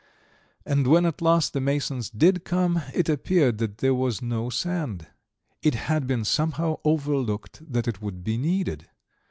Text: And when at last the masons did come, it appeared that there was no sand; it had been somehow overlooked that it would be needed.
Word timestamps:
And 0.65 0.87
when 0.87 1.05
at 1.05 1.21
last 1.21 1.53
the 1.53 1.61
masons 1.61 2.09
did 2.09 2.43
come, 2.43 2.81
it 2.91 3.07
appeared 3.07 3.59
that 3.59 3.77
there 3.77 3.93
was 3.93 4.19
no 4.19 4.49
sand; 4.49 5.05
it 5.61 5.75
had 5.75 6.07
been 6.07 6.25
somehow 6.25 6.79
overlooked 6.83 7.61
that 7.71 7.87
it 7.87 8.01
would 8.01 8.23
be 8.23 8.35
needed. 8.35 8.89